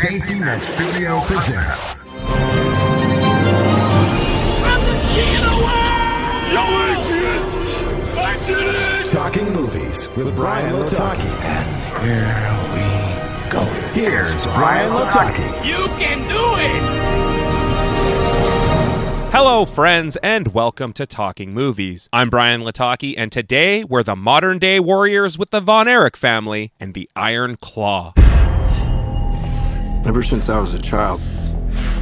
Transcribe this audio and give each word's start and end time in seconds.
Safety 0.00 0.38
Net 0.38 0.62
Studio 0.62 1.20
presents. 1.22 1.82
Talking 9.10 9.52
movies 9.52 10.08
with 10.16 10.36
Bryan 10.36 10.76
Lataki. 10.76 11.28
Here 12.04 12.30
we 12.74 13.50
go. 13.50 13.64
Here's 13.92 14.44
Bryan 14.46 14.92
Lataki. 14.92 15.66
You 15.66 15.88
can 15.98 16.18
do 16.28 16.54
it! 16.60 16.98
Hello, 19.32 19.66
friends, 19.66 20.16
and 20.22 20.54
welcome 20.54 20.92
to 20.92 21.06
Talking 21.06 21.52
Movies. 21.52 22.08
I'm 22.12 22.30
Bryan 22.30 22.60
Lataki, 22.60 23.14
and 23.18 23.32
today 23.32 23.82
we're 23.82 24.04
the 24.04 24.14
modern 24.14 24.60
day 24.60 24.78
warriors 24.78 25.36
with 25.36 25.50
the 25.50 25.60
Von 25.60 25.88
Erich 25.88 26.16
family 26.16 26.70
and 26.78 26.94
the 26.94 27.10
Iron 27.16 27.56
Claw. 27.56 28.14
Ever 30.08 30.22
since 30.22 30.48
I 30.48 30.58
was 30.58 30.72
a 30.72 30.78
child, 30.80 31.20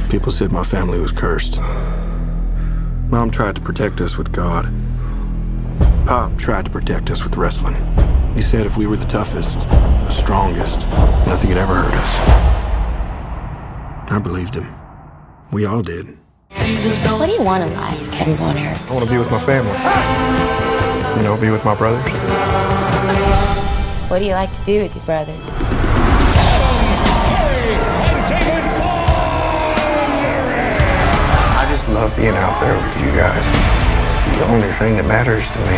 people 0.09 0.31
said 0.31 0.49
my 0.53 0.63
family 0.63 0.97
was 0.97 1.11
cursed. 1.11 1.57
Mom 3.09 3.29
tried 3.29 3.57
to 3.57 3.61
protect 3.61 3.99
us 3.99 4.17
with 4.17 4.31
God. 4.31 4.73
Pop 6.05 6.37
tried 6.37 6.63
to 6.63 6.71
protect 6.71 7.09
us 7.09 7.21
with 7.21 7.35
wrestling. 7.35 7.75
He 8.33 8.41
said 8.41 8.65
if 8.65 8.77
we 8.77 8.87
were 8.87 8.95
the 8.95 9.03
toughest, 9.07 9.59
the 9.59 10.09
strongest, 10.09 10.87
nothing 11.27 11.49
could 11.49 11.57
ever 11.57 11.75
hurt 11.75 11.93
us. 11.93 12.09
I 14.09 14.19
believed 14.23 14.53
him. 14.53 14.73
We 15.51 15.65
all 15.65 15.81
did. 15.81 16.17
What 16.51 17.25
do 17.25 17.33
you 17.33 17.43
want 17.43 17.65
in 17.65 17.73
life, 17.73 18.09
Kevin 18.13 18.35
Von 18.35 18.55
Erich? 18.55 18.81
I 18.89 18.93
want 18.93 19.03
to 19.03 19.11
be 19.11 19.17
with 19.17 19.29
my 19.29 19.41
family. 19.41 21.17
You 21.17 21.23
know, 21.23 21.37
be 21.41 21.49
with 21.49 21.65
my 21.65 21.75
brothers. 21.75 22.09
What 24.09 24.19
do 24.19 24.25
you 24.25 24.31
like 24.31 24.57
to 24.57 24.63
do 24.63 24.83
with 24.83 24.95
your 24.95 25.03
brothers? 25.03 25.56
Love 31.97 32.15
being 32.15 32.35
out 32.35 32.61
there 32.61 32.75
with 32.75 32.95
you 33.01 33.09
guys. 33.17 33.43
It's 34.05 34.37
the 34.37 34.45
only 34.53 34.71
thing 34.73 34.97
that 34.97 35.05
matters 35.05 35.49
to 35.49 35.59
me. 35.65 35.77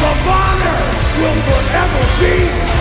The 0.00 0.12
will 1.20 1.38
forever 1.44 2.02
be 2.18 2.73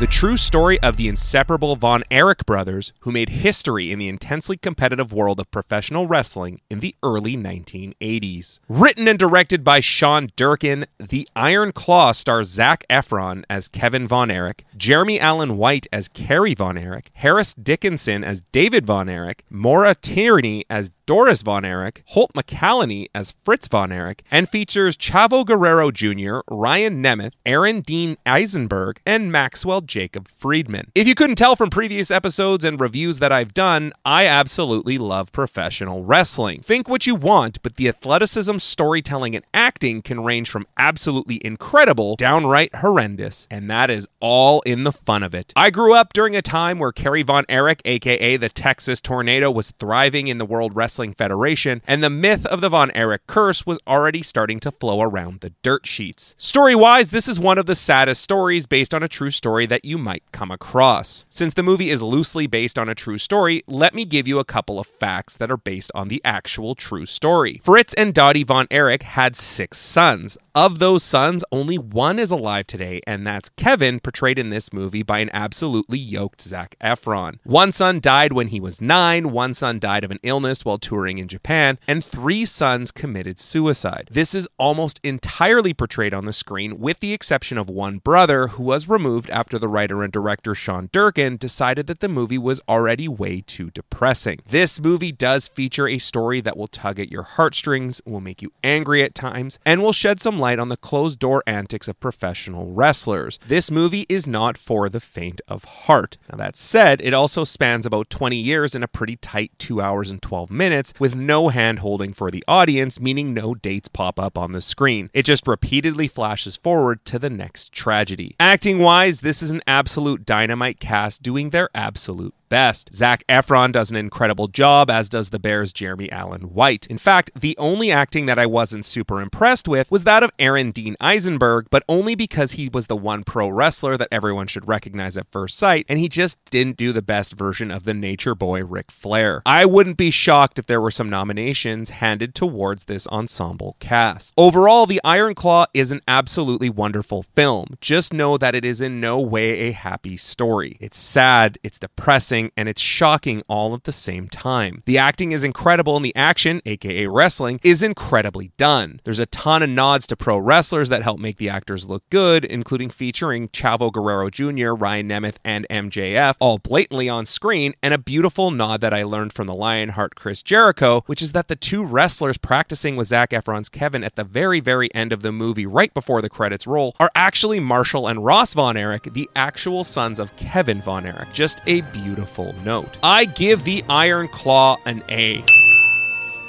The 0.00 0.06
true 0.06 0.38
story 0.38 0.80
of 0.80 0.96
the 0.96 1.08
inseparable 1.08 1.76
Von 1.76 2.04
Erich 2.10 2.46
brothers 2.46 2.94
who 3.00 3.12
made 3.12 3.28
history 3.28 3.92
in 3.92 3.98
the 3.98 4.08
intensely 4.08 4.56
competitive 4.56 5.12
world 5.12 5.38
of 5.38 5.50
professional 5.50 6.06
wrestling 6.06 6.62
in 6.70 6.80
the 6.80 6.94
early 7.02 7.36
1980s. 7.36 8.60
Written 8.66 9.06
and 9.06 9.18
directed 9.18 9.62
by 9.62 9.80
Sean 9.80 10.30
Durkin, 10.36 10.86
The 10.98 11.28
Iron 11.36 11.72
Claw 11.72 12.12
stars 12.12 12.48
Zac 12.48 12.86
Efron 12.88 13.44
as 13.50 13.68
Kevin 13.68 14.08
Von 14.08 14.30
Erich, 14.30 14.64
Jeremy 14.74 15.20
Allen 15.20 15.58
White 15.58 15.86
as 15.92 16.08
Kerry 16.08 16.54
Von 16.54 16.78
Erich, 16.78 17.10
Harris 17.12 17.52
Dickinson 17.52 18.24
as 18.24 18.40
David 18.52 18.86
Von 18.86 19.10
Erich, 19.10 19.44
Maura 19.50 19.94
Tierney 19.94 20.64
as 20.70 20.90
Doris 21.10 21.42
Von 21.42 21.64
Erich, 21.64 22.04
Holt 22.06 22.32
McCallany 22.34 23.08
as 23.12 23.32
Fritz 23.32 23.66
Von 23.66 23.90
Erich, 23.90 24.22
and 24.30 24.48
features 24.48 24.96
Chavo 24.96 25.44
Guerrero 25.44 25.90
Jr., 25.90 26.38
Ryan 26.48 27.02
Nemeth, 27.02 27.32
Aaron 27.44 27.80
Dean 27.80 28.16
Eisenberg, 28.24 29.00
and 29.04 29.32
Maxwell 29.32 29.80
Jacob 29.80 30.28
Friedman. 30.28 30.92
If 30.94 31.08
you 31.08 31.16
couldn't 31.16 31.34
tell 31.34 31.56
from 31.56 31.68
previous 31.68 32.12
episodes 32.12 32.64
and 32.64 32.80
reviews 32.80 33.18
that 33.18 33.32
I've 33.32 33.52
done, 33.52 33.92
I 34.04 34.26
absolutely 34.26 34.98
love 34.98 35.32
professional 35.32 36.04
wrestling. 36.04 36.60
Think 36.60 36.88
what 36.88 37.08
you 37.08 37.16
want, 37.16 37.60
but 37.60 37.74
the 37.74 37.88
athleticism, 37.88 38.58
storytelling, 38.58 39.34
and 39.34 39.44
acting 39.52 40.02
can 40.02 40.22
range 40.22 40.48
from 40.48 40.68
absolutely 40.76 41.44
incredible 41.44 42.14
downright 42.14 42.72
horrendous, 42.76 43.48
and 43.50 43.68
that 43.68 43.90
is 43.90 44.06
all 44.20 44.60
in 44.60 44.84
the 44.84 44.92
fun 44.92 45.24
of 45.24 45.34
it. 45.34 45.52
I 45.56 45.70
grew 45.70 45.92
up 45.92 46.12
during 46.12 46.36
a 46.36 46.40
time 46.40 46.78
where 46.78 46.92
Kerry 46.92 47.24
Von 47.24 47.46
Erich, 47.48 47.82
aka 47.84 48.36
the 48.36 48.48
Texas 48.48 49.00
Tornado, 49.00 49.50
was 49.50 49.72
thriving 49.72 50.28
in 50.28 50.38
the 50.38 50.46
World 50.46 50.76
Wrestling 50.76 50.99
Federation, 51.12 51.82
and 51.86 52.02
the 52.02 52.10
myth 52.10 52.46
of 52.46 52.60
the 52.60 52.68
Von 52.68 52.90
Erich 52.92 53.26
curse 53.26 53.64
was 53.64 53.78
already 53.86 54.22
starting 54.22 54.60
to 54.60 54.70
flow 54.70 55.00
around 55.00 55.40
the 55.40 55.52
dirt 55.62 55.86
sheets. 55.86 56.34
Story 56.38 56.74
wise, 56.74 57.10
this 57.10 57.26
is 57.26 57.40
one 57.40 57.58
of 57.58 57.66
the 57.66 57.74
saddest 57.74 58.22
stories 58.22 58.66
based 58.66 58.94
on 58.94 59.02
a 59.02 59.08
true 59.08 59.30
story 59.30 59.66
that 59.66 59.84
you 59.84 59.98
might 59.98 60.22
come 60.32 60.50
across. 60.50 61.24
Since 61.30 61.54
the 61.54 61.62
movie 61.62 61.90
is 61.90 62.02
loosely 62.02 62.46
based 62.46 62.78
on 62.78 62.88
a 62.88 62.94
true 62.94 63.18
story, 63.18 63.62
let 63.66 63.94
me 63.94 64.04
give 64.04 64.28
you 64.28 64.38
a 64.38 64.44
couple 64.44 64.78
of 64.78 64.86
facts 64.86 65.36
that 65.38 65.50
are 65.50 65.56
based 65.56 65.90
on 65.94 66.08
the 66.08 66.20
actual 66.24 66.74
true 66.74 67.06
story. 67.06 67.60
Fritz 67.64 67.94
and 67.94 68.12
Dottie 68.12 68.44
Von 68.44 68.66
Erich 68.70 69.02
had 69.02 69.34
six 69.34 69.78
sons. 69.78 70.36
Of 70.52 70.80
those 70.80 71.04
sons, 71.04 71.44
only 71.52 71.78
one 71.78 72.18
is 72.18 72.32
alive 72.32 72.66
today, 72.66 73.00
and 73.06 73.24
that's 73.24 73.50
Kevin, 73.50 74.00
portrayed 74.00 74.36
in 74.36 74.50
this 74.50 74.72
movie 74.72 75.04
by 75.04 75.20
an 75.20 75.30
absolutely 75.32 75.98
yoked 76.00 76.42
Zac 76.42 76.74
Efron. 76.80 77.38
One 77.44 77.70
son 77.70 78.00
died 78.00 78.32
when 78.32 78.48
he 78.48 78.58
was 78.58 78.80
nine, 78.80 79.30
one 79.30 79.54
son 79.54 79.78
died 79.78 80.02
of 80.02 80.10
an 80.10 80.18
illness 80.24 80.64
while 80.64 80.78
touring 80.78 81.18
in 81.18 81.28
Japan, 81.28 81.78
and 81.86 82.04
three 82.04 82.44
sons 82.44 82.90
committed 82.90 83.38
suicide. 83.38 84.08
This 84.10 84.34
is 84.34 84.48
almost 84.58 84.98
entirely 85.04 85.72
portrayed 85.72 86.12
on 86.12 86.24
the 86.24 86.32
screen, 86.32 86.80
with 86.80 86.98
the 86.98 87.12
exception 87.12 87.56
of 87.56 87.70
one 87.70 87.98
brother 87.98 88.48
who 88.48 88.64
was 88.64 88.88
removed 88.88 89.30
after 89.30 89.56
the 89.56 89.68
writer 89.68 90.02
and 90.02 90.12
director 90.12 90.56
Sean 90.56 90.88
Durkin 90.90 91.36
decided 91.36 91.86
that 91.86 92.00
the 92.00 92.08
movie 92.08 92.38
was 92.38 92.60
already 92.68 93.06
way 93.06 93.40
too 93.40 93.70
depressing. 93.70 94.40
This 94.50 94.80
movie 94.80 95.12
does 95.12 95.46
feature 95.46 95.86
a 95.86 95.98
story 95.98 96.40
that 96.40 96.56
will 96.56 96.66
tug 96.66 96.98
at 96.98 97.12
your 97.12 97.22
heartstrings, 97.22 98.02
will 98.04 98.20
make 98.20 98.42
you 98.42 98.52
angry 98.64 99.04
at 99.04 99.14
times, 99.14 99.60
and 99.64 99.80
will 99.80 99.92
shed 99.92 100.20
some 100.20 100.39
light 100.40 100.58
on 100.58 100.68
the 100.68 100.76
closed 100.76 101.18
door 101.18 101.42
antics 101.46 101.86
of 101.86 102.00
professional 102.00 102.66
wrestlers. 102.72 103.38
This 103.46 103.70
movie 103.70 104.06
is 104.08 104.26
not 104.26 104.58
for 104.58 104.88
the 104.88 105.00
faint 105.00 105.40
of 105.46 105.64
heart. 105.64 106.16
Now, 106.30 106.38
that 106.38 106.56
said, 106.56 107.00
it 107.00 107.14
also 107.14 107.44
spans 107.44 107.86
about 107.86 108.10
20 108.10 108.36
years 108.36 108.74
in 108.74 108.82
a 108.82 108.88
pretty 108.88 109.16
tight 109.16 109.52
2 109.58 109.80
hours 109.80 110.10
and 110.10 110.20
12 110.20 110.50
minutes 110.50 110.92
with 110.98 111.14
no 111.14 111.48
hand 111.48 111.80
holding 111.80 112.12
for 112.12 112.30
the 112.30 112.44
audience, 112.48 112.98
meaning 112.98 113.32
no 113.32 113.54
dates 113.54 113.88
pop 113.88 114.18
up 114.18 114.36
on 114.36 114.52
the 114.52 114.60
screen. 114.60 115.10
It 115.12 115.24
just 115.24 115.46
repeatedly 115.46 116.08
flashes 116.08 116.56
forward 116.56 117.04
to 117.06 117.18
the 117.18 117.30
next 117.30 117.72
tragedy. 117.72 118.34
Acting 118.40 118.78
wise, 118.78 119.20
this 119.20 119.42
is 119.42 119.50
an 119.50 119.62
absolute 119.66 120.24
dynamite 120.24 120.80
cast 120.80 121.22
doing 121.22 121.50
their 121.50 121.68
absolute 121.74 122.34
best. 122.50 122.90
Zac 122.94 123.24
Efron 123.28 123.72
does 123.72 123.90
an 123.90 123.96
incredible 123.96 124.48
job, 124.48 124.90
as 124.90 125.08
does 125.08 125.30
the 125.30 125.38
Bear's 125.38 125.72
Jeremy 125.72 126.12
Allen 126.12 126.42
White. 126.52 126.86
In 126.88 126.98
fact, 126.98 127.30
the 127.34 127.56
only 127.56 127.90
acting 127.90 128.26
that 128.26 128.38
I 128.38 128.44
wasn't 128.44 128.84
super 128.84 129.22
impressed 129.22 129.66
with 129.66 129.90
was 129.90 130.04
that 130.04 130.22
of 130.22 130.30
Aaron 130.38 130.70
Dean 130.72 130.96
Eisenberg, 131.00 131.68
but 131.70 131.84
only 131.88 132.14
because 132.14 132.52
he 132.52 132.68
was 132.68 132.88
the 132.88 132.96
one 132.96 133.24
pro 133.24 133.48
wrestler 133.48 133.96
that 133.96 134.08
everyone 134.12 134.48
should 134.48 134.68
recognize 134.68 135.16
at 135.16 135.30
first 135.30 135.56
sight, 135.56 135.86
and 135.88 135.98
he 135.98 136.08
just 136.08 136.38
didn't 136.50 136.76
do 136.76 136.92
the 136.92 137.00
best 137.00 137.32
version 137.32 137.70
of 137.70 137.84
the 137.84 137.94
nature 137.94 138.34
boy 138.34 138.64
Ric 138.64 138.90
Flair. 138.90 139.42
I 139.46 139.64
wouldn't 139.64 139.96
be 139.96 140.10
shocked 140.10 140.58
if 140.58 140.66
there 140.66 140.80
were 140.80 140.90
some 140.90 141.08
nominations 141.08 141.90
handed 141.90 142.34
towards 142.34 142.84
this 142.84 143.06
ensemble 143.08 143.76
cast. 143.78 144.34
Overall, 144.36 144.86
The 144.86 145.00
Iron 145.04 145.34
Claw 145.34 145.66
is 145.72 145.92
an 145.92 146.00
absolutely 146.08 146.68
wonderful 146.68 147.22
film. 147.22 147.76
Just 147.80 148.12
know 148.12 148.36
that 148.36 148.54
it 148.54 148.64
is 148.64 148.80
in 148.80 149.00
no 149.00 149.20
way 149.20 149.68
a 149.68 149.72
happy 149.72 150.16
story. 150.16 150.76
It's 150.80 150.98
sad, 150.98 151.58
it's 151.62 151.78
depressing, 151.78 152.39
and 152.56 152.68
it's 152.68 152.80
shocking 152.80 153.42
all 153.48 153.74
at 153.74 153.84
the 153.84 153.92
same 153.92 154.28
time. 154.28 154.82
The 154.86 154.96
acting 154.96 155.32
is 155.32 155.44
incredible 155.44 155.96
and 155.96 156.04
the 156.04 156.16
action, 156.16 156.62
aka 156.64 157.06
wrestling, 157.06 157.60
is 157.62 157.82
incredibly 157.82 158.52
done. 158.56 159.00
There's 159.04 159.18
a 159.18 159.26
ton 159.26 159.62
of 159.62 159.68
nods 159.68 160.06
to 160.06 160.16
pro 160.16 160.38
wrestlers 160.38 160.88
that 160.88 161.02
help 161.02 161.20
make 161.20 161.36
the 161.36 161.50
actors 161.50 161.86
look 161.86 162.08
good, 162.08 162.44
including 162.44 162.88
featuring 162.88 163.48
Chavo 163.48 163.92
Guerrero 163.92 164.30
Jr., 164.30 164.70
Ryan 164.72 165.08
Nemeth, 165.08 165.36
and 165.44 165.66
MJF, 165.68 166.36
all 166.40 166.58
blatantly 166.58 167.08
on 167.08 167.26
screen, 167.26 167.74
and 167.82 167.92
a 167.92 167.98
beautiful 167.98 168.50
nod 168.50 168.80
that 168.80 168.94
I 168.94 169.02
learned 169.02 169.32
from 169.32 169.46
the 169.46 169.54
Lionheart 169.54 170.14
Chris 170.14 170.42
Jericho, 170.42 171.02
which 171.06 171.20
is 171.20 171.32
that 171.32 171.48
the 171.48 171.56
two 171.56 171.84
wrestlers 171.84 172.38
practicing 172.38 172.96
with 172.96 173.08
Zac 173.08 173.30
Efron's 173.30 173.68
Kevin 173.68 174.04
at 174.04 174.16
the 174.16 174.24
very, 174.24 174.60
very 174.60 174.92
end 174.94 175.12
of 175.12 175.22
the 175.22 175.32
movie, 175.32 175.66
right 175.66 175.92
before 175.92 176.22
the 176.22 176.30
credits 176.30 176.66
roll, 176.66 176.94
are 176.98 177.10
actually 177.14 177.60
Marshall 177.60 178.08
and 178.08 178.24
Ross 178.24 178.54
Von 178.54 178.76
Erich, 178.76 179.12
the 179.12 179.28
actual 179.36 179.84
sons 179.84 180.18
of 180.18 180.34
Kevin 180.36 180.80
Von 180.80 181.04
Erich. 181.04 181.32
Just 181.32 181.60
a 181.66 181.80
beautiful 181.82 182.29
note. 182.64 182.98
I 183.02 183.24
give 183.24 183.64
the 183.64 183.84
Iron 183.88 184.28
Claw 184.28 184.78
an 184.86 185.02
A. 185.08 185.42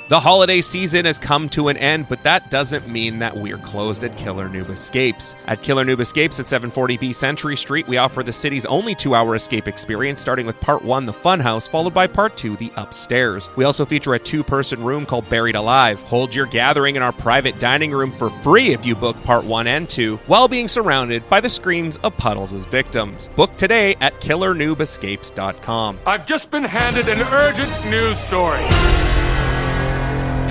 The 0.07 0.19
holiday 0.19 0.59
season 0.59 1.05
has 1.05 1.17
come 1.17 1.47
to 1.49 1.69
an 1.69 1.77
end, 1.77 2.09
but 2.09 2.21
that 2.23 2.51
doesn't 2.51 2.85
mean 2.85 3.19
that 3.19 3.37
we're 3.37 3.57
closed 3.57 4.03
at 4.03 4.17
Killer 4.17 4.49
Noob 4.49 4.69
Escapes. 4.69 5.35
At 5.47 5.61
Killer 5.61 5.85
Noob 5.85 6.01
Escapes 6.01 6.37
at 6.37 6.47
740B 6.47 7.15
Century 7.15 7.55
Street, 7.55 7.87
we 7.87 7.95
offer 7.95 8.21
the 8.21 8.33
city's 8.33 8.65
only 8.65 8.93
two 8.93 9.15
hour 9.15 9.35
escape 9.35 9.69
experience, 9.69 10.19
starting 10.19 10.45
with 10.45 10.59
Part 10.59 10.83
1, 10.83 11.05
the 11.05 11.13
Funhouse, 11.13 11.69
followed 11.69 11.93
by 11.93 12.07
Part 12.07 12.35
2, 12.35 12.57
the 12.57 12.73
Upstairs. 12.75 13.49
We 13.55 13.63
also 13.63 13.85
feature 13.85 14.13
a 14.13 14.19
two 14.19 14.43
person 14.43 14.83
room 14.83 15.05
called 15.05 15.29
Buried 15.29 15.55
Alive. 15.55 16.01
Hold 16.01 16.35
your 16.35 16.45
gathering 16.45 16.97
in 16.97 17.03
our 17.03 17.13
private 17.13 17.57
dining 17.57 17.93
room 17.93 18.11
for 18.11 18.29
free 18.29 18.73
if 18.73 18.85
you 18.85 18.95
book 18.95 19.15
Part 19.23 19.45
1 19.45 19.65
and 19.67 19.89
2, 19.89 20.17
while 20.27 20.49
being 20.49 20.67
surrounded 20.67 21.29
by 21.29 21.39
the 21.39 21.47
screams 21.47 21.95
of 21.97 22.17
Puddles' 22.17 22.65
victims. 22.65 23.29
Book 23.37 23.55
today 23.55 23.95
at 24.01 24.19
killernoobescapes.com. 24.19 25.99
I've 26.05 26.25
just 26.25 26.51
been 26.51 26.65
handed 26.65 27.07
an 27.07 27.21
urgent 27.31 27.71
news 27.89 28.19
story. 28.19 28.59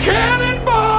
Cannonball! 0.03 0.90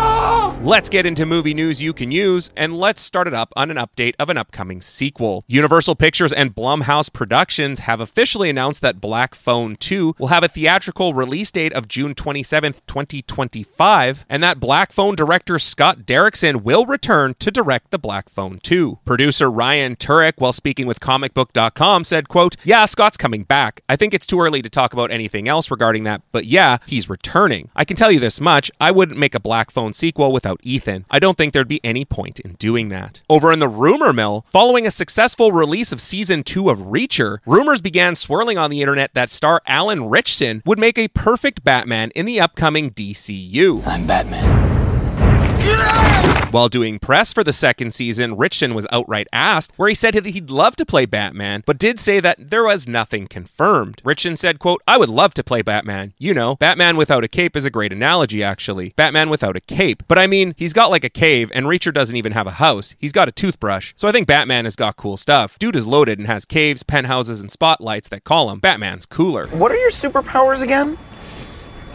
Let's 0.64 0.90
get 0.90 1.06
into 1.06 1.26
movie 1.26 1.54
news 1.54 1.82
you 1.82 1.92
can 1.92 2.12
use, 2.12 2.52
and 2.56 2.78
let's 2.78 3.02
start 3.02 3.28
it 3.28 3.34
up 3.34 3.52
on 3.56 3.72
an 3.72 3.78
update 3.78 4.14
of 4.20 4.30
an 4.30 4.38
upcoming 4.38 4.80
sequel. 4.80 5.44
Universal 5.48 5.96
Pictures 5.96 6.32
and 6.32 6.56
Blumhouse 6.56 7.12
Productions 7.12 7.80
have 7.80 8.00
officially 8.00 8.50
announced 8.50 8.82
that 8.82 9.02
Black 9.02 9.36
Phone 9.36 9.76
2 9.76 10.16
will 10.18 10.28
have 10.28 10.44
a 10.44 10.48
theatrical 10.48 11.14
release 11.14 11.52
date 11.52 11.74
of 11.74 11.88
June 11.88 12.16
27th, 12.16 12.80
2025, 12.88 14.26
and 14.30 14.44
that 14.44 14.60
Black 14.60 14.92
Phone 14.92 15.16
director 15.16 15.60
Scott 15.60 16.00
Derrickson 16.06 16.64
will 16.64 16.86
return 16.86 17.36
to 17.40 17.52
direct 17.52 17.92
the 17.92 18.00
Black 18.00 18.30
Phone 18.30 18.60
2. 18.62 19.00
Producer 19.06 19.50
Ryan 19.50 19.96
Turek, 19.96 20.34
while 20.38 20.54
speaking 20.54 20.88
with 20.88 21.00
comicbook.com, 21.00 22.04
said, 22.04 22.30
quote, 22.30 22.56
Yeah, 22.64 22.86
Scott's 22.86 23.18
coming 23.18 23.44
back. 23.44 23.82
I 23.90 23.96
think 23.96 24.14
it's 24.14 24.28
too 24.28 24.40
early 24.40 24.62
to 24.62 24.70
talk 24.70 24.94
about 24.94 25.12
anything 25.12 25.48
else 25.48 25.72
regarding 25.72 26.04
that, 26.06 26.22
but 26.32 26.46
yeah, 26.46 26.78
he's 26.86 27.10
returning. 27.10 27.70
I 27.76 27.86
can 27.86 27.98
tell 27.98 28.12
you 28.12 28.20
this 28.20 28.40
much, 28.40 28.72
I 28.80 28.92
wouldn't 28.92 29.20
make 29.20 29.36
a 29.36 29.40
Black 29.40 29.72
Phone 29.72 29.94
sequel 29.94 30.31
without 30.32 30.60
Ethan. 30.64 31.06
I 31.10 31.20
don't 31.20 31.38
think 31.38 31.54
there'd 31.54 31.68
be 31.68 31.84
any 31.84 32.06
point 32.06 32.40
in 32.40 32.54
doing 32.54 32.90
that. 32.90 33.22
Over 33.30 33.52
in 33.52 33.60
the 33.60 33.68
rumor 33.68 34.14
mill, 34.14 34.46
following 34.50 34.88
a 34.88 34.92
successful 34.92 35.52
release 35.52 35.92
of 35.92 36.02
season 36.02 36.44
2 36.44 36.70
of 36.70 36.80
Reacher, 36.80 37.40
rumors 37.46 37.82
began 37.82 38.16
swirling 38.16 38.58
on 38.58 38.70
the 38.70 38.82
internet 38.82 39.14
that 39.14 39.30
star 39.30 39.62
Alan 39.68 40.10
Ritchson 40.10 40.62
would 40.66 40.80
make 40.80 40.98
a 40.98 41.08
perfect 41.10 41.64
Batman 41.64 42.12
in 42.16 42.26
the 42.26 42.40
upcoming 42.40 42.92
DCU. 42.92 43.86
I'm 43.86 44.08
Batman. 44.08 44.71
While 46.52 46.68
doing 46.68 47.00
press 47.00 47.32
for 47.32 47.46
the 47.46 47.54
second 47.54 47.94
season, 47.94 48.36
Ritchson 48.36 48.74
was 48.74 48.86
outright 48.92 49.28
asked 49.32 49.72
where 49.78 49.88
he 49.88 49.96
said 49.96 50.16
that 50.16 50.26
he'd 50.26 50.50
love 50.50 50.76
to 50.76 50.86
play 50.86 51.06
Batman, 51.06 51.64
but 51.66 51.78
did 51.78 51.98
say 51.98 52.20
that 52.20 52.50
there 52.50 52.66
was 52.66 52.90
nothing 52.90 53.28
confirmed. 53.28 54.02
Ritchson 54.04 54.36
said, 54.36 54.60
quote, 54.60 54.82
I 54.86 54.98
would 54.98 55.08
love 55.08 55.34
to 55.36 55.46
play 55.46 55.62
Batman. 55.62 56.14
You 56.18 56.34
know, 56.34 56.58
Batman 56.58 56.98
without 56.98 57.24
a 57.24 57.30
cape 57.30 57.56
is 57.56 57.64
a 57.64 57.70
great 57.70 57.94
analogy, 57.94 58.44
actually. 58.44 58.92
Batman 58.98 59.30
without 59.30 59.56
a 59.56 59.62
cape. 59.62 60.04
But 60.10 60.18
I 60.18 60.28
mean, 60.28 60.54
he's 60.58 60.74
got 60.74 60.92
like 60.92 61.06
a 61.06 61.10
cave, 61.10 61.50
and 61.56 61.68
Reacher 61.68 61.94
doesn't 61.94 62.18
even 62.18 62.34
have 62.34 62.48
a 62.48 62.52
house. 62.52 62.96
He's 63.00 63.14
got 63.14 63.30
a 63.30 63.32
toothbrush. 63.32 63.94
So 63.96 64.10
I 64.10 64.12
think 64.12 64.28
Batman 64.28 64.66
has 64.66 64.76
got 64.76 64.98
cool 64.98 65.16
stuff. 65.16 65.58
Dude 65.58 65.78
is 65.78 65.88
loaded 65.88 66.20
and 66.20 66.28
has 66.28 66.44
caves, 66.44 66.84
penthouses, 66.84 67.40
and 67.40 67.50
spotlights 67.50 68.10
that 68.10 68.26
call 68.26 68.50
him. 68.50 68.60
Batman's 68.60 69.06
cooler. 69.06 69.48
What 69.48 69.72
are 69.72 69.78
your 69.78 69.92
superpowers 69.92 70.62
again? 70.62 70.98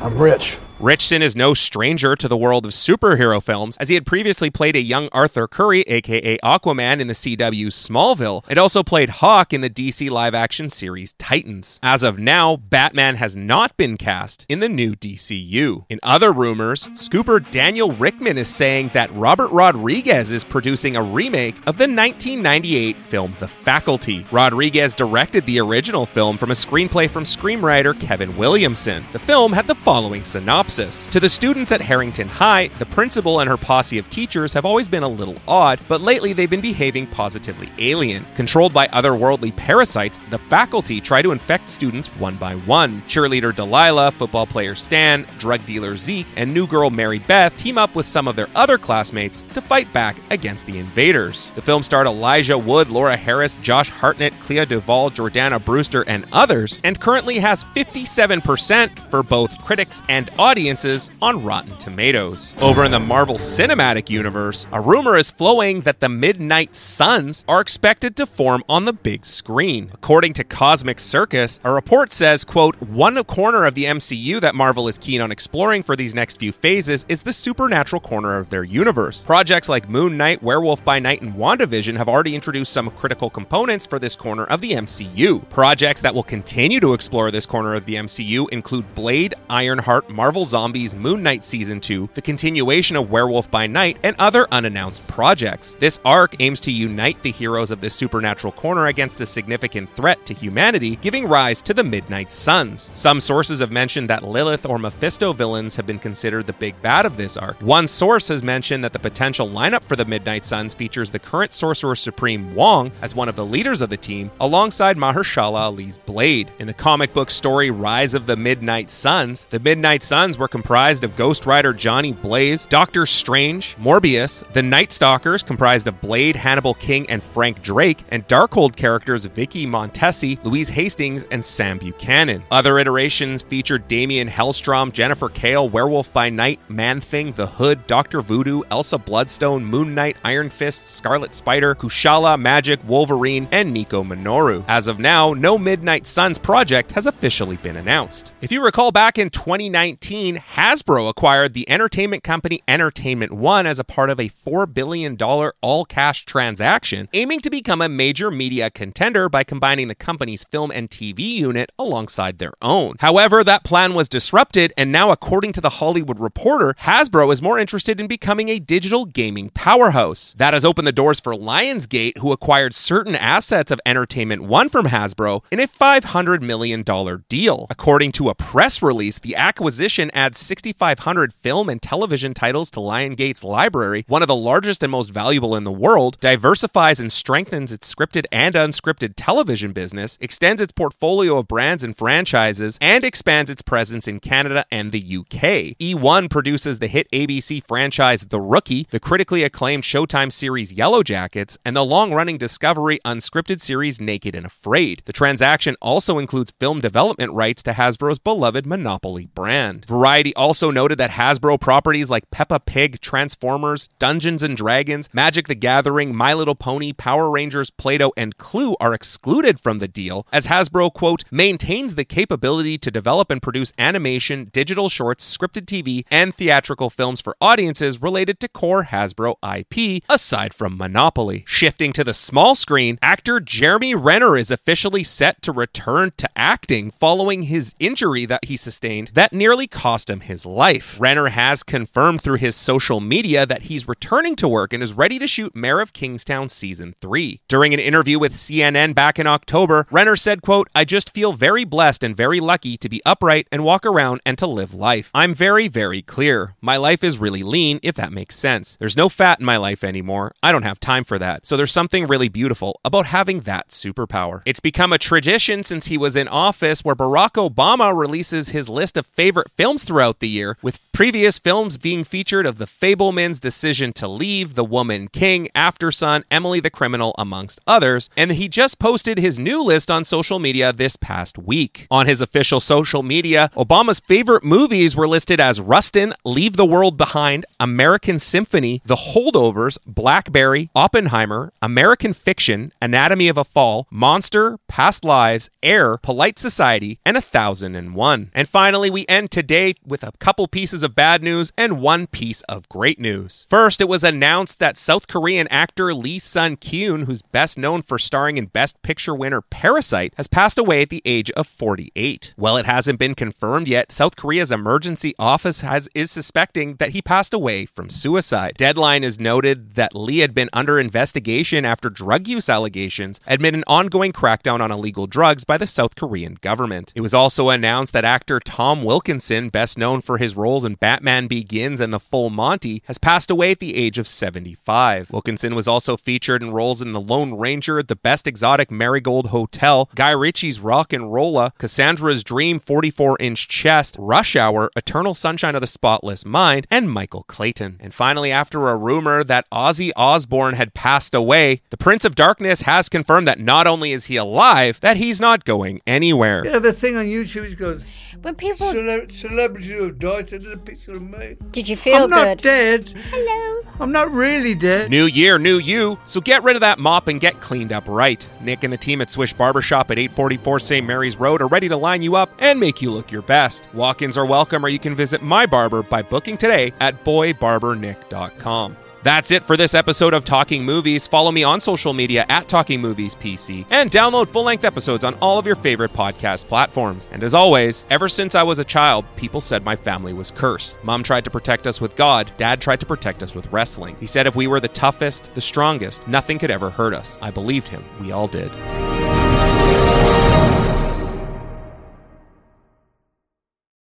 I'm 0.00 0.16
rich. 0.16 0.56
Ritchson 0.78 1.23
is 1.23 1.34
no 1.34 1.55
stranger 1.55 2.14
to 2.14 2.28
the 2.28 2.37
world 2.37 2.67
of 2.67 2.73
superhero 2.73 3.43
films, 3.43 3.78
as 3.78 3.88
he 3.88 3.94
had 3.94 4.05
previously 4.05 4.50
played 4.50 4.76
a 4.76 4.81
young 4.81 5.08
Arthur 5.11 5.49
Curry, 5.49 5.81
aka 5.82 6.37
Aquaman, 6.44 7.00
in 7.00 7.06
the 7.06 7.14
CW's 7.14 7.75
Smallville, 7.75 8.44
and 8.46 8.58
also 8.58 8.82
played 8.82 9.08
Hawk 9.08 9.55
in 9.55 9.62
the 9.62 9.70
DC 9.70 10.11
live 10.11 10.34
action 10.34 10.69
series 10.69 11.14
Titans. 11.14 11.81
As 11.82 12.02
of 12.02 12.19
now, 12.19 12.56
Batman 12.56 13.17
has 13.17 13.34
not 13.34 13.75
been 13.78 13.96
cast 13.96 14.44
in 14.50 14.61
the 14.61 14.69
new 14.69 14.94
DCU. 14.94 15.87
In 15.88 15.99
other 16.02 16.31
rumors, 16.31 16.88
scooper 16.88 17.50
Daniel 17.50 17.93
Richtman 17.93 18.37
is 18.37 18.49
saying 18.49 18.90
that 18.93 19.14
Robert 19.14 19.49
Rodriguez 19.49 20.31
is 20.31 20.44
producing 20.44 20.94
a 20.94 21.02
remake 21.02 21.56
of 21.61 21.78
the 21.78 21.88
1998 21.88 22.99
film 22.99 23.34
The 23.38 23.49
Faculty. 23.49 24.26
Rodriguez 24.31 24.93
directed 24.93 25.46
the 25.46 25.58
original 25.58 26.05
film 26.05 26.37
from 26.37 26.50
a 26.50 26.55
screenplay 26.55 27.08
from 27.08 27.25
screenwriter 27.25 27.99
Kevin 27.99 28.37
Williamson. 28.37 29.06
The 29.12 29.19
film 29.19 29.55
had 29.55 29.67
the 29.67 29.75
following 29.75 30.23
synopsis. 30.23 30.65
To 31.12 31.20
the 31.20 31.28
students 31.28 31.70
at 31.70 31.80
Harrington 31.80 32.28
High, 32.28 32.68
the 32.78 32.86
principal 32.86 33.40
and 33.40 33.48
her 33.48 33.56
posse 33.56 33.98
of 33.98 34.10
teachers 34.10 34.52
have 34.52 34.64
always 34.64 34.88
been 34.88 35.04
a 35.04 35.08
little 35.08 35.36
odd, 35.46 35.78
but 35.86 36.00
lately 36.00 36.32
they've 36.32 36.50
been 36.50 36.60
behaving 36.60 37.06
positively 37.06 37.70
alien. 37.78 38.26
Controlled 38.34 38.74
by 38.74 38.88
otherworldly 38.88 39.54
parasites, 39.54 40.18
the 40.30 40.38
faculty 40.38 41.00
try 41.00 41.22
to 41.22 41.30
infect 41.30 41.70
students 41.70 42.08
one 42.16 42.34
by 42.34 42.56
one. 42.56 43.00
Cheerleader 43.02 43.54
Delilah, 43.54 44.10
football 44.10 44.44
player 44.44 44.74
Stan, 44.74 45.24
drug 45.38 45.64
dealer 45.66 45.96
Zeke, 45.96 46.26
and 46.36 46.52
new 46.52 46.66
girl 46.66 46.90
Mary 46.90 47.20
Beth 47.20 47.56
team 47.56 47.78
up 47.78 47.94
with 47.94 48.06
some 48.06 48.26
of 48.26 48.34
their 48.34 48.48
other 48.56 48.76
classmates 48.76 49.42
to 49.54 49.60
fight 49.60 49.92
back 49.92 50.16
against 50.30 50.66
the 50.66 50.78
invaders. 50.78 51.52
The 51.54 51.62
film 51.62 51.84
starred 51.84 52.08
Elijah 52.08 52.58
Wood, 52.58 52.90
Laura 52.90 53.16
Harris, 53.16 53.56
Josh 53.56 53.88
Hartnett, 53.88 54.38
Clea 54.40 54.64
Duvall, 54.64 55.10
Jordana 55.10 55.64
Brewster, 55.64 56.02
and 56.08 56.26
others, 56.32 56.80
and 56.82 57.00
currently 57.00 57.38
has 57.38 57.64
57% 57.64 58.98
for 59.10 59.22
both 59.22 59.64
critics 59.64 60.02
and 60.08 60.28
audiences 60.56 61.10
on 61.20 61.44
Rotten 61.44 61.76
Tomatoes. 61.76 62.54
Over 62.62 62.82
in 62.84 62.90
the 62.90 62.98
Marvel 62.98 63.34
Cinematic 63.34 64.08
Universe, 64.08 64.66
a 64.72 64.80
rumor 64.80 65.18
is 65.18 65.30
flowing 65.30 65.82
that 65.82 66.00
the 66.00 66.08
Midnight 66.08 66.74
Suns 66.74 67.44
are 67.46 67.60
expected 67.60 68.16
to 68.16 68.24
form 68.24 68.64
on 68.66 68.86
the 68.86 68.94
big 68.94 69.26
screen. 69.26 69.90
According 69.92 70.32
to 70.32 70.44
Cosmic 70.44 70.98
Circus, 70.98 71.60
a 71.62 71.70
report 71.70 72.10
says, 72.10 72.42
quote, 72.42 72.80
one 72.80 73.22
corner 73.24 73.66
of 73.66 73.74
the 73.74 73.84
MCU 73.84 74.40
that 74.40 74.54
Marvel 74.54 74.88
is 74.88 74.96
keen 74.96 75.20
on 75.20 75.30
exploring 75.30 75.82
for 75.82 75.94
these 75.94 76.14
next 76.14 76.38
few 76.38 76.52
phases 76.52 77.04
is 77.06 77.20
the 77.20 77.34
supernatural 77.34 78.00
corner 78.00 78.38
of 78.38 78.48
their 78.48 78.64
universe. 78.64 79.24
Projects 79.24 79.68
like 79.68 79.90
Moon 79.90 80.16
Knight, 80.16 80.42
Werewolf 80.42 80.82
by 80.86 80.98
Night, 80.98 81.20
and 81.20 81.34
WandaVision 81.34 81.98
have 81.98 82.08
already 82.08 82.34
introduced 82.34 82.72
some 82.72 82.90
critical 82.92 83.28
components 83.28 83.84
for 83.84 83.98
this 83.98 84.16
corner 84.16 84.44
of 84.44 84.62
the 84.62 84.72
MCU. 84.72 85.46
Projects 85.50 86.00
that 86.00 86.14
will 86.14 86.22
continue 86.22 86.80
to 86.80 86.94
explore 86.94 87.30
this 87.30 87.44
corner 87.44 87.74
of 87.74 87.84
the 87.84 87.96
MCU 87.96 88.48
include 88.48 88.94
Blade, 88.94 89.34
Ironheart, 89.50 90.08
Marvel 90.08 90.45
Zombies, 90.46 90.94
Moon 90.94 91.22
Knight 91.22 91.44
Season 91.44 91.81
2, 91.81 92.10
the 92.14 92.22
continuation 92.22 92.96
of 92.96 93.10
Werewolf 93.10 93.50
by 93.50 93.66
Night, 93.66 93.98
and 94.02 94.16
other 94.19 94.46
unannounced 94.50 95.06
projects. 95.08 95.75
This 95.78 96.00
arc 96.04 96.40
aims 96.40 96.60
to 96.62 96.72
unite 96.72 97.20
the 97.22 97.32
heroes 97.32 97.70
of 97.70 97.81
this 97.81 97.94
supernatural 97.94 98.52
corner 98.52 98.87
against 98.87 99.20
a 99.20 99.26
significant 99.26 99.90
threat 99.90 100.25
to 100.26 100.34
humanity, 100.34 100.96
giving 100.96 101.26
rise 101.26 101.60
to 101.62 101.75
the 101.75 101.84
Midnight 101.84 102.32
Suns. 102.32 102.90
Some 102.94 103.20
sources 103.20 103.60
have 103.60 103.70
mentioned 103.70 104.08
that 104.10 104.22
Lilith 104.22 104.66
or 104.66 104.78
Mephisto 104.78 105.32
villains 105.32 105.76
have 105.76 105.87
been 105.87 105.98
considered 105.98 106.46
the 106.46 106.52
big 106.52 106.81
bad 106.82 107.06
of 107.06 107.16
this 107.16 107.37
arc. 107.37 107.60
One 107.60 107.87
source 107.87 108.28
has 108.28 108.42
mentioned 108.42 108.84
that 108.84 108.92
the 108.92 108.99
potential 108.99 109.49
lineup 109.49 109.82
for 109.82 109.96
the 109.96 110.04
Midnight 110.04 110.44
Suns 110.44 110.75
features 110.75 111.10
the 111.10 111.19
current 111.19 111.52
Sorcerer 111.52 111.96
Supreme 111.96 112.54
Wong 112.54 112.92
as 113.02 113.14
one 113.14 113.28
of 113.28 113.37
the 113.37 113.44
leaders 113.44 113.81
of 113.81 113.90
the 113.90 113.96
team, 113.96 114.31
alongside 114.40 114.96
Mahershala 114.96 115.66
Ali's 115.66 115.99
Blade. 115.99 116.50
In 116.58 116.66
the 116.66 116.75
comic 116.75 117.12
book 117.12 117.31
story 117.31 117.70
Rise 117.70 118.14
of 118.14 118.26
the 118.26 118.37
Midnight 118.37 118.90
Suns, 118.90 119.46
the 119.50 119.58
Midnight 119.58 120.02
Suns 120.02 120.35
were 120.38 120.48
comprised 120.48 121.04
of 121.04 121.16
Ghost 121.16 121.46
Rider 121.46 121.72
Johnny 121.72 122.12
Blaze, 122.12 122.64
Doctor 122.66 123.06
Strange, 123.06 123.76
Morbius, 123.76 124.42
the 124.52 124.62
Night 124.62 124.92
Stalkers, 124.92 125.42
comprised 125.42 125.86
of 125.86 126.00
Blade, 126.00 126.36
Hannibal 126.36 126.74
King, 126.74 127.08
and 127.08 127.22
Frank 127.22 127.62
Drake, 127.62 128.04
and 128.10 128.26
Darkhold 128.28 128.76
characters 128.76 129.26
Vicky 129.26 129.66
Montesi, 129.66 130.42
Louise 130.44 130.68
Hastings, 130.68 131.24
and 131.30 131.44
Sam 131.44 131.78
Buchanan. 131.78 132.42
Other 132.50 132.78
iterations 132.78 133.42
featured 133.42 133.88
Damian 133.88 134.28
Hellstrom, 134.28 134.92
Jennifer 134.92 135.28
Kale, 135.28 135.68
Werewolf 135.68 136.12
by 136.12 136.30
Night, 136.30 136.58
Man 136.68 137.00
Thing, 137.00 137.32
The 137.32 137.46
Hood, 137.46 137.86
Doctor 137.86 138.22
Voodoo, 138.22 138.62
Elsa 138.70 138.98
Bloodstone, 138.98 139.64
Moon 139.64 139.94
Knight, 139.94 140.16
Iron 140.24 140.50
Fist, 140.50 140.88
Scarlet 140.88 141.34
Spider, 141.34 141.75
Kushala, 141.75 142.40
Magik, 142.40 142.82
Wolverine, 142.84 143.49
and 143.52 143.72
Nico 143.72 144.02
Minoru. 144.02 144.64
As 144.66 144.88
of 144.88 144.99
now, 144.99 145.32
no 145.32 145.58
Midnight 145.58 146.06
Suns 146.06 146.38
project 146.38 146.92
has 146.92 147.06
officially 147.06 147.56
been 147.56 147.76
announced. 147.76 148.32
If 148.40 148.50
you 148.50 148.64
recall 148.64 148.90
back 148.90 149.18
in 149.18 149.30
2019, 149.30 150.25
Hasbro 150.35 151.09
acquired 151.09 151.54
the 151.54 151.71
entertainment 151.71 152.25
company 152.25 152.61
Entertainment 152.66 153.30
One 153.30 153.64
as 153.66 153.78
a 153.78 153.85
part 153.85 154.11
of 154.11 154.18
a 154.18 154.28
$4 154.28 154.75
billion 154.75 155.16
all 155.21 155.85
cash 155.85 156.25
transaction, 156.25 157.09
aiming 157.12 157.38
to 157.40 157.50
become 157.50 157.80
a 157.80 157.88
major 157.88 158.33
media 158.33 158.68
contender 158.68 159.28
by 159.28 159.45
combining 159.45 159.87
the 159.87 159.95
company's 159.95 160.42
film 160.42 160.73
and 160.73 160.90
TV 160.90 161.21
unit 161.21 161.71
alongside 161.78 162.38
their 162.38 162.54
own. 162.61 162.97
However, 162.99 163.45
that 163.45 163.62
plan 163.62 163.95
was 163.95 164.09
disrupted, 164.09 164.73
and 164.76 164.90
now, 164.90 165.12
according 165.12 165.52
to 165.52 165.61
the 165.61 165.71
Hollywood 165.71 166.18
Reporter, 166.18 166.75
Hasbro 166.80 167.33
is 167.33 167.40
more 167.40 167.59
interested 167.59 168.00
in 168.00 168.09
becoming 168.09 168.49
a 168.49 168.59
digital 168.59 169.04
gaming 169.04 169.50
powerhouse. 169.50 170.35
That 170.37 170.54
has 170.54 170.64
opened 170.64 170.88
the 170.88 170.92
doors 170.92 171.21
for 171.21 171.35
Lionsgate, 171.35 172.18
who 172.18 172.33
acquired 172.33 172.75
certain 172.75 173.14
assets 173.14 173.71
of 173.71 173.80
Entertainment 173.87 174.42
One 174.42 174.68
from 174.68 174.87
Hasbro 174.87 175.45
in 175.52 175.61
a 175.61 175.68
$500 175.68 176.42
million 176.42 176.83
deal. 177.28 177.66
According 177.71 178.12
to 178.12 178.28
a 178.28 178.35
press 178.35 178.83
release, 178.83 179.18
the 179.18 179.37
acquisition 179.37 180.11
adds 180.16 180.38
6,500 180.38 181.32
film 181.32 181.68
and 181.68 181.80
television 181.80 182.35
titles 182.35 182.70
to 182.70 182.80
Lionsgate's 182.80 183.44
library, 183.44 184.04
one 184.08 184.23
of 184.23 184.28
the 184.28 184.35
largest 184.35 184.82
and 184.82 184.90
most 184.90 185.11
valuable 185.11 185.54
in 185.54 185.64
the 185.64 185.70
world, 185.70 186.18
diversifies 186.20 186.99
and 186.99 187.12
strengthens 187.12 187.70
its 187.70 187.92
scripted 187.94 188.25
and 188.32 188.54
unscripted 188.54 189.12
television 189.16 189.73
business, 189.73 190.16
extends 190.20 190.62
its 190.62 190.73
portfolio 190.73 191.38
of 191.38 191.46
brands 191.46 191.85
and 191.85 191.96
franchises, 191.96 192.78
and 192.80 193.04
expands 193.04 193.50
its 193.50 193.62
presence 193.62 194.08
in 194.08 194.18
Canada 194.18 194.64
and 194.70 194.90
the 194.90 195.16
UK. 195.18 195.76
E1 195.78 196.30
produces 196.30 196.78
the 196.78 196.88
hit 196.88 197.06
ABC 197.12 197.62
franchise 197.62 198.23
The 198.23 198.40
Rookie, 198.40 198.87
the 198.90 199.00
critically 199.00 199.44
acclaimed 199.44 199.82
Showtime 199.82 200.32
series 200.32 200.73
Yellow 200.73 201.02
Jackets, 201.02 201.58
and 201.64 201.76
the 201.76 201.85
long 201.85 202.12
running 202.12 202.38
Discovery 202.38 202.99
unscripted 203.04 203.61
series 203.61 204.00
Naked 204.00 204.35
and 204.35 204.46
Afraid. 204.46 205.02
The 205.04 205.12
transaction 205.12 205.76
also 205.82 206.18
includes 206.18 206.54
film 206.58 206.80
development 206.80 207.32
rights 207.32 207.62
to 207.64 207.73
Hasbro's 207.73 208.18
beloved 208.18 208.66
Monopoly 208.66 209.26
brand. 209.26 209.85
Variety 210.06 210.32
also 210.36 210.70
noted 210.70 210.98
that 210.98 211.10
Hasbro 211.10 211.60
properties 211.60 212.08
like 212.08 212.30
Peppa 212.30 212.60
Pig, 212.60 213.00
Transformers, 213.00 213.88
Dungeons 213.98 214.40
and 214.40 214.56
Dragons, 214.56 215.08
Magic 215.12 215.48
the 215.48 215.56
Gathering, 215.56 216.14
My 216.14 216.32
Little 216.32 216.54
Pony, 216.54 216.92
Power 216.92 217.28
Rangers, 217.28 217.70
Play 217.70 217.98
Doh, 217.98 218.12
and 218.16 218.38
Clue 218.38 218.76
are 218.78 218.94
excluded 218.94 219.58
from 219.58 219.80
the 219.80 219.88
deal, 219.88 220.25
as 220.32 220.46
Hasbro, 220.46 220.94
quote, 220.94 221.25
maintains 221.32 221.96
the 221.96 222.04
capability 222.04 222.78
to 222.78 222.88
develop 222.88 223.32
and 223.32 223.42
produce 223.42 223.72
animation, 223.78 224.48
digital 224.52 224.88
shorts, 224.88 225.36
scripted 225.36 225.66
TV, 225.66 226.04
and 226.08 226.32
theatrical 226.32 226.88
films 226.88 227.20
for 227.20 227.36
audiences 227.40 228.00
related 228.00 228.38
to 228.38 228.46
core 228.46 228.84
Hasbro 228.84 229.34
IP, 229.42 230.04
aside 230.08 230.54
from 230.54 230.76
Monopoly. 230.76 231.42
Shifting 231.48 231.92
to 231.94 232.04
the 232.04 232.14
small 232.14 232.54
screen, 232.54 232.96
actor 233.02 233.40
Jeremy 233.40 233.96
Renner 233.96 234.36
is 234.36 234.52
officially 234.52 235.02
set 235.02 235.42
to 235.42 235.50
return 235.50 236.12
to 236.16 236.30
acting 236.36 236.92
following 236.92 237.42
his 237.42 237.75
injury 237.80 238.25
that 238.25 238.44
he 238.44 238.56
sustained 238.56 239.10
that 239.14 239.32
nearly 239.32 239.66
cost 239.66 239.95
him 240.04 240.20
his 240.20 240.44
life. 240.44 240.96
Renner 240.98 241.28
has 241.28 241.62
confirmed 241.62 242.20
through 242.20 242.36
his 242.36 242.54
social 242.54 243.00
media 243.00 243.46
that 243.46 243.62
he's 243.62 243.88
returning 243.88 244.36
to 244.36 244.48
work 244.48 244.72
and 244.72 244.82
is 244.82 244.92
ready 244.92 245.18
to 245.18 245.26
shoot 245.26 245.56
Mayor 245.56 245.80
of 245.80 245.92
Kingstown 245.92 246.48
season 246.48 246.94
3. 247.00 247.40
During 247.48 247.72
an 247.72 247.80
interview 247.80 248.18
with 248.18 248.34
CNN 248.34 248.94
back 248.94 249.18
in 249.18 249.26
October, 249.26 249.86
Renner 249.90 250.16
said, 250.16 250.42
quote, 250.42 250.68
"I 250.74 250.84
just 250.84 251.12
feel 251.12 251.32
very 251.32 251.64
blessed 251.64 252.04
and 252.04 252.14
very 252.14 252.40
lucky 252.40 252.76
to 252.76 252.88
be 252.88 253.00
upright 253.06 253.46
and 253.50 253.64
walk 253.64 253.86
around 253.86 254.20
and 254.26 254.36
to 254.38 254.46
live 254.46 254.74
life. 254.74 255.10
I'm 255.14 255.34
very 255.34 255.68
very 255.68 256.02
clear. 256.02 256.54
My 256.60 256.76
life 256.76 257.02
is 257.02 257.18
really 257.18 257.42
lean 257.42 257.80
if 257.82 257.94
that 257.94 258.12
makes 258.12 258.36
sense. 258.36 258.76
There's 258.78 258.96
no 258.96 259.08
fat 259.08 259.40
in 259.40 259.46
my 259.46 259.56
life 259.56 259.82
anymore. 259.82 260.34
I 260.42 260.52
don't 260.52 260.62
have 260.62 260.80
time 260.80 261.04
for 261.04 261.18
that. 261.18 261.46
So 261.46 261.56
there's 261.56 261.72
something 261.72 262.06
really 262.06 262.28
beautiful 262.28 262.80
about 262.84 263.06
having 263.06 263.40
that 263.40 263.68
superpower. 263.70 264.42
It's 264.44 264.60
become 264.60 264.92
a 264.92 264.98
tradition 264.98 265.62
since 265.62 265.86
he 265.86 265.96
was 265.96 266.16
in 266.16 266.28
office 266.28 266.84
where 266.84 266.94
Barack 266.94 267.32
Obama 267.32 267.96
releases 267.96 268.50
his 268.50 268.68
list 268.68 268.96
of 268.96 269.06
favorite 269.06 269.50
films 269.76 269.85
throughout 269.85 270.21
the 270.21 270.28
year, 270.28 270.56
with 270.62 270.80
previous 270.92 271.38
films 271.38 271.76
being 271.76 272.02
featured 272.02 272.47
of 272.47 272.56
The 272.56 272.64
Fabelmans' 272.66 273.38
Decision 273.38 273.92
to 273.95 274.09
Leave, 274.09 274.54
The 274.54 274.64
Woman 274.64 275.09
King, 275.09 275.49
After 275.54 275.90
Sun, 275.92 276.25
Emily 276.30 276.61
the 276.61 276.71
Criminal, 276.71 277.14
amongst 277.18 277.61
others. 277.66 278.09
And 278.16 278.33
he 278.33 278.49
just 278.49 278.78
posted 278.78 279.18
his 279.18 279.38
new 279.38 279.62
list 279.62 279.90
on 279.90 280.04
social 280.04 280.38
media 280.38 280.73
this 280.73 280.97
past 280.97 281.37
week. 281.37 281.87
On 281.90 282.06
his 282.06 282.23
official 282.23 282.59
social 282.61 283.02
media, 283.02 283.50
Obama's 283.54 284.00
favorite 284.00 284.42
movies 284.42 284.97
were 284.97 285.06
listed 285.06 285.40
as 285.40 285.61
Rustin, 285.61 286.14
Leave 286.25 286.56
the 286.56 286.64
World 286.64 286.97
Behind, 286.97 287.45
American 287.61 288.18
Symphony, 288.18 288.80
The 288.87 289.02
Holdovers, 289.12 289.76
Blackberry, 289.87 290.71
Oppenheimer, 290.75 291.52
American 291.61 292.14
Fiction, 292.14 292.73
Anatomy 292.80 293.28
of 293.28 293.37
a 293.37 293.45
Fall, 293.45 293.87
Monster, 293.90 294.59
Past 294.68 295.04
Lives, 295.04 295.50
Air, 295.62 295.99
Polite 295.99 296.38
Society, 296.38 296.99
and 297.04 297.18
A 297.18 297.21
Thousand 297.21 297.75
and 297.75 297.95
One. 297.95 298.30
And 298.33 298.49
finally, 298.49 298.88
we 298.88 299.04
end 299.06 299.30
today 299.30 299.65
with 299.85 300.02
a 300.02 300.12
couple 300.18 300.49
pieces 300.49 300.82
of 300.82 300.94
bad 300.94 301.23
news 301.23 301.52
and 301.56 301.80
one 301.80 302.06
piece 302.06 302.42
of 302.42 302.68
great 302.68 302.99
news. 302.99 303.46
First, 303.49 303.80
it 303.80 303.88
was 303.88 304.04
announced 304.04 304.58
that 304.58 304.76
South 304.76 305.08
Korean 305.08 305.49
actor 305.49 305.94
Lee 305.94 306.18
Sun 306.18 306.56
Kyun, 306.56 307.04
who's 307.04 307.23
best 307.23 307.58
known 307.58 307.82
for 307.82 307.99
starring 307.99 308.37
in 308.37 308.46
Best 308.46 308.80
Picture 308.82 309.14
winner 309.14 309.40
Parasite, 309.40 310.14
has 310.16 310.26
passed 310.26 310.58
away 310.58 310.82
at 310.82 310.90
the 310.90 311.02
age 311.04 311.30
of 311.32 311.46
48. 311.46 312.35
Well, 312.37 312.56
it 312.56 312.66
hasn't 312.66 312.99
been 312.99 313.14
confirmed 313.14 313.68
yet. 313.68 313.92
South 313.92 314.16
Korea's 314.16 314.52
emergency 314.52 315.14
office 315.18 315.61
has 315.61 315.88
is 315.94 316.11
suspecting 316.11 316.76
that 316.76 316.90
he 316.90 317.02
passed 317.02 317.35
away 317.35 317.66
from 317.66 317.90
suicide. 317.90 318.54
Deadline 318.56 319.04
is 319.04 319.18
noted 319.18 319.75
that 319.75 319.94
Lee 319.94 320.18
had 320.18 320.35
been 320.35 320.50
under 320.52 320.78
investigation 320.78 321.64
after 321.64 321.88
drug 321.90 322.28
use 322.28 322.49
allegations 322.49 323.20
amid 323.26 323.54
an 323.54 323.64
ongoing 323.66 324.12
crackdown 324.12 324.61
on 324.61 324.70
illegal 324.70 325.06
drugs 325.06 325.44
by 325.44 325.56
the 325.56 325.66
South 325.66 325.94
Korean 325.96 326.37
government. 326.40 326.92
It 326.94 327.00
was 327.00 327.14
also 327.14 327.49
announced 327.49 327.92
that 327.92 328.04
actor 328.04 328.40
Tom 328.40 328.85
Wilkinson, 328.85 329.49
best 329.56 329.78
known 329.78 330.02
for 330.02 330.18
his 330.18 330.36
roles 330.36 330.66
in 330.66 330.75
Batman 330.75 331.28
Begins 331.28 331.80
and 331.80 331.90
The 331.90 331.98
Full 331.98 332.28
Monty, 332.28 332.82
has 332.88 332.98
passed 332.98 333.30
away 333.30 333.52
at 333.52 333.58
the 333.58 333.75
age 333.75 333.96
of 333.96 334.06
75. 334.06 335.10
Wilkinson 335.10 335.54
was 335.54 335.66
also 335.66 335.96
featured 335.96 336.42
in 336.42 336.50
roles 336.50 336.82
in 336.82 336.92
The 336.92 337.00
Lone 337.00 337.32
Ranger, 337.32 337.82
The 337.82 337.96
Best 337.96 338.26
Exotic 338.26 338.70
Marigold 338.70 339.28
Hotel, 339.28 339.88
Guy 339.94 340.10
Ritchie's 340.10 340.60
Rock 340.60 340.92
and 340.92 341.10
Rolla, 341.10 341.54
Cassandra's 341.58 342.22
Dream 342.22 342.60
44 342.60 343.16
Inch 343.18 343.48
Chest, 343.48 343.96
Rush 343.98 344.36
Hour, 344.36 344.70
Eternal 344.76 345.14
Sunshine 345.14 345.54
of 345.54 345.62
the 345.62 345.66
Spotless 345.66 346.26
Mind, 346.26 346.66
and 346.70 346.90
Michael 346.90 347.22
Clayton. 347.22 347.78
And 347.80 347.94
finally, 347.94 348.30
after 348.30 348.68
a 348.68 348.76
rumor 348.76 349.25
that 349.25 349.48
Ozzy 349.50 349.90
Osbourne 349.96 350.52
had 350.52 350.75
passed 350.75 351.14
away, 351.14 351.62
the 351.70 351.78
Prince 351.78 352.04
of 352.04 352.14
Darkness 352.14 352.60
has 352.60 352.90
confirmed 352.90 353.26
that 353.26 353.40
not 353.40 353.66
only 353.66 353.92
is 353.92 354.04
he 354.04 354.16
alive, 354.16 354.80
that 354.80 354.98
he's 354.98 355.18
not 355.18 355.46
going 355.46 355.80
anywhere. 355.86 356.44
You 356.44 356.50
have 356.50 356.66
a 356.66 356.72
thing 356.72 356.94
on 356.96 357.06
YouTube 357.06 357.48
which 357.48 357.58
goes, 357.58 357.82
When 358.20 358.34
people. 358.34 358.66
Cele- 358.66 359.06
celebrity 359.46 359.68
who 359.72 359.84
have 359.84 359.98
died, 359.98 360.28
send 360.28 360.46
us 360.46 360.52
a 360.52 360.56
picture 360.56 360.92
of 360.92 361.02
me. 361.02 361.36
Did 361.52 361.68
you 361.68 361.76
feel 361.76 362.04
I'm 362.04 362.10
not 362.10 362.38
good? 362.38 362.42
dead. 362.42 362.88
Hello. 363.10 363.62
I'm 363.78 363.92
not 363.92 364.10
really 364.10 364.54
dead. 364.54 364.90
New 364.90 365.04
year, 365.06 365.38
new 365.38 365.58
you. 365.58 365.98
So 366.06 366.20
get 366.20 366.42
rid 366.42 366.56
of 366.56 366.60
that 366.60 366.78
mop 366.78 367.08
and 367.08 367.20
get 367.20 367.40
cleaned 367.40 367.72
up 367.72 367.84
right. 367.86 368.26
Nick 368.40 368.64
and 368.64 368.72
the 368.72 368.76
team 368.76 369.00
at 369.00 369.10
Swish 369.10 369.32
Barbershop 369.32 369.90
at 369.90 369.98
844 369.98 370.60
St. 370.60 370.86
Mary's 370.86 371.16
Road 371.16 371.40
are 371.42 371.46
ready 371.46 371.68
to 371.68 371.76
line 371.76 372.02
you 372.02 372.16
up 372.16 372.30
and 372.38 372.58
make 372.58 372.82
you 372.82 372.90
look 372.90 373.12
your 373.12 373.22
best. 373.22 373.68
Walk 373.74 374.02
ins 374.02 374.18
are 374.18 374.26
welcome, 374.26 374.64
or 374.64 374.68
you 374.68 374.78
can 374.78 374.94
visit 374.94 375.22
my 375.22 375.46
barber 375.46 375.82
by 375.82 376.02
booking 376.02 376.36
today 376.36 376.72
at 376.80 377.04
boybarbernick.com. 377.04 378.76
That's 379.06 379.30
it 379.30 379.44
for 379.44 379.56
this 379.56 379.72
episode 379.72 380.14
of 380.14 380.25
Talking 380.25 380.64
Movies. 380.64 381.06
Follow 381.06 381.30
me 381.30 381.44
on 381.44 381.60
social 381.60 381.92
media 381.92 382.26
at 382.28 382.48
Talking 382.48 382.80
Movies 382.80 383.14
PC 383.14 383.64
and 383.70 383.88
download 383.88 384.26
full 384.26 384.42
length 384.42 384.64
episodes 384.64 385.04
on 385.04 385.14
all 385.20 385.38
of 385.38 385.46
your 385.46 385.54
favorite 385.54 385.92
podcast 385.92 386.48
platforms. 386.48 387.06
And 387.12 387.22
as 387.22 387.32
always, 387.32 387.84
ever 387.88 388.08
since 388.08 388.34
I 388.34 388.42
was 388.42 388.58
a 388.58 388.64
child, 388.64 389.04
people 389.14 389.40
said 389.40 389.64
my 389.64 389.76
family 389.76 390.12
was 390.12 390.32
cursed. 390.32 390.76
Mom 390.82 391.04
tried 391.04 391.22
to 391.22 391.30
protect 391.30 391.68
us 391.68 391.80
with 391.80 391.94
God, 391.94 392.32
Dad 392.36 392.60
tried 392.60 392.80
to 392.80 392.86
protect 392.86 393.22
us 393.22 393.32
with 393.32 393.46
wrestling. 393.52 393.96
He 394.00 394.06
said 394.06 394.26
if 394.26 394.34
we 394.34 394.48
were 394.48 394.58
the 394.58 394.66
toughest, 394.66 395.32
the 395.36 395.40
strongest, 395.40 396.08
nothing 396.08 396.40
could 396.40 396.50
ever 396.50 396.68
hurt 396.68 396.92
us. 396.92 397.16
I 397.22 397.30
believed 397.30 397.68
him. 397.68 397.84
We 398.00 398.10
all 398.10 398.26
did. 398.26 398.50